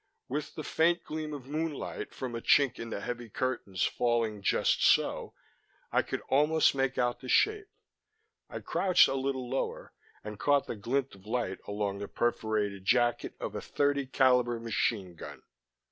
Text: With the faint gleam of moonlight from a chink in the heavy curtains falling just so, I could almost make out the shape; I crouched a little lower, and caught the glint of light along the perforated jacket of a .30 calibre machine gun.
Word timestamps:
With 0.27 0.55
the 0.55 0.63
faint 0.63 1.03
gleam 1.03 1.31
of 1.31 1.45
moonlight 1.45 2.11
from 2.11 2.33
a 2.33 2.41
chink 2.41 2.79
in 2.79 2.89
the 2.89 3.01
heavy 3.01 3.29
curtains 3.29 3.83
falling 3.83 4.41
just 4.41 4.83
so, 4.83 5.35
I 5.91 6.01
could 6.01 6.21
almost 6.21 6.73
make 6.73 6.97
out 6.97 7.19
the 7.19 7.29
shape; 7.29 7.67
I 8.49 8.61
crouched 8.61 9.07
a 9.07 9.13
little 9.13 9.47
lower, 9.47 9.93
and 10.23 10.39
caught 10.39 10.65
the 10.65 10.75
glint 10.75 11.13
of 11.13 11.27
light 11.27 11.59
along 11.67 11.99
the 11.99 12.07
perforated 12.07 12.83
jacket 12.83 13.35
of 13.39 13.53
a 13.53 13.59
.30 13.59 14.11
calibre 14.11 14.59
machine 14.59 15.13
gun. 15.13 15.43